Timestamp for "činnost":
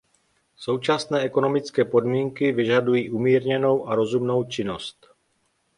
4.43-5.07